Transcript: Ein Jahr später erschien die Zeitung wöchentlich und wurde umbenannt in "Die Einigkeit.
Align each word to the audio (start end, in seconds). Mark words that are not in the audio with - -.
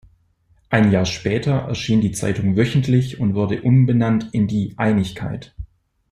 Ein 0.71 0.91
Jahr 0.91 1.05
später 1.05 1.53
erschien 1.67 2.01
die 2.01 2.11
Zeitung 2.11 2.57
wöchentlich 2.57 3.19
und 3.19 3.35
wurde 3.35 3.61
umbenannt 3.61 4.29
in 4.31 4.47
"Die 4.47 4.73
Einigkeit. 4.75 5.53